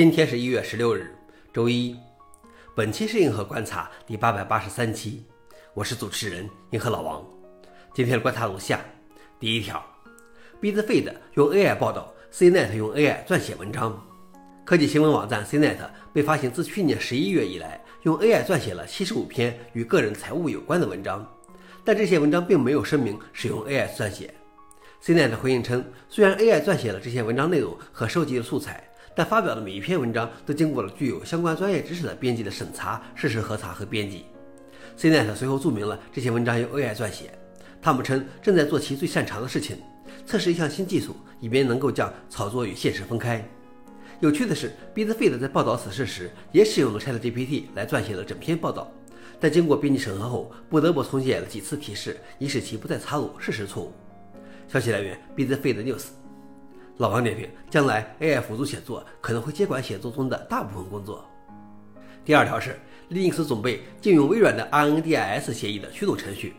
[0.00, 1.14] 今天是一月十六日，
[1.52, 1.94] 周一。
[2.74, 5.22] 本期是银河观察第八百八十三期，
[5.74, 7.22] 我是主持人银河老王。
[7.92, 8.80] 今天的观察如下：
[9.38, 9.84] 第一条
[10.62, 14.02] ，BuzzFeed 用 AI 报道，CNET 用 AI 撰写文章。
[14.64, 15.76] 科技新闻网站 CNET
[16.14, 21.30] 被发现自去年十一月以来，用 AI 撰写了七十五篇与个人财务有关的文章，
[21.84, 24.32] 但这些文章并没有声明使用 AI 撰写。
[25.04, 28.82] CNET 回应称，虽然 AI 撰写了这些文章内容和收集的素材。
[29.20, 34.24] 但发表的每一篇文章都经过了具有相关专业知识的编辑的审查、事实核查和编辑。
[34.96, 37.30] CNET 随后注明了这些文章由 AI 撰写。
[37.82, 39.76] 他们称正在做其最擅长的事情，
[40.24, 43.46] 测试一项新技术，以便能够将炒作与现实分开。
[44.20, 48.90] 有趣的是，BuzzFeed 在报道此事时也使用了 ChatGPT 来撰写了整篇报道，
[49.38, 53.92] 但经过编辑审核后，不得不重写了几次提示，以使其不再插入事实错误。
[54.66, 56.04] 消息来源：BuzzFeed News。
[57.00, 61.24] 老王点评：将来 AI 辅助写作可能会接管写作中的大部分工作。
[62.26, 62.78] 第二条是
[63.10, 66.52] ，Linux 准备禁用微软的 RNDIS 协议的驱动程序。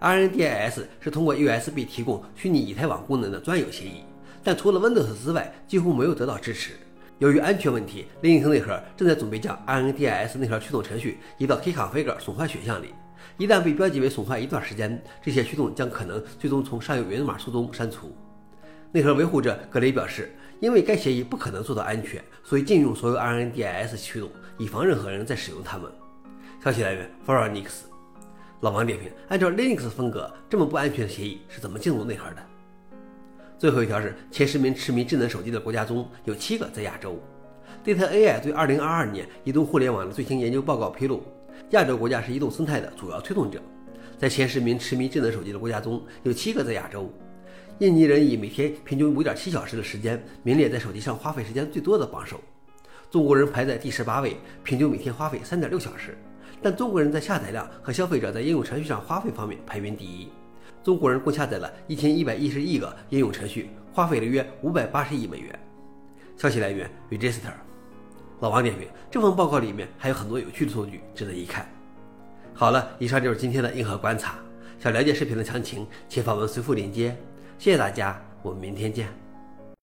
[0.00, 4.02] RNDIS 是通过 USB 提供虚拟以太网功能的专有协议，
[4.42, 6.72] 但除了 Windows 之外，几乎没有得到支持。
[7.20, 12.92] 由于安全问题，Linux 内核正在准备将 RNDIS 内核驱动程序移到 Kconfig 损坏选项里。
[13.38, 18.12] 一旦被标记为损坏一段时间，这些驱动将可能最终从上游源码书中删除。
[18.92, 25.90] 内核维护者格雷表示，因为该协议不可能做到安全，所以禁用所有 RNDIS 驱动，以防任何人在使用它们。
[26.64, 27.84] 消息来源 f o r n i x
[28.60, 32.42] 老王点评：按照 Linux 风格，这么不安全的协议是怎么进入内核的？
[33.58, 37.20] 最后一条是，前十名痴迷智能手机的国家中有七个在亚洲。
[37.84, 41.22] Data AI 对2022年移动互联网的最新研究报告披露，
[41.70, 43.60] 亚洲国家是移动生态的主要推动者。
[44.18, 47.12] 在前十名痴迷智能手机的国家中有七个在亚洲。
[47.78, 52.40] 印尼人以每天平均五点七小时的时间名列在手机上花费时间最多的榜首，
[53.10, 56.16] 中国人排在第十八位，平均每天花费三点六小时。
[56.62, 60.30] 但中国人在下载量和消费者在应用程序上花费方面排名第一，
[60.82, 65.58] 中国人共下载了一千一百一十亿个应用程序，花费了约五百八十亿美元。
[66.38, 67.52] 消息来源：Register。
[68.40, 71.68] 老王点评：这份报告里面还有很多有趣的数据，值得一看。
[72.54, 74.36] 好了，以上就是今天的硬核观察。
[74.78, 77.14] 想了解视频的详情，请访问随附链接。
[77.58, 79.25] 谢谢大家，我们明天见。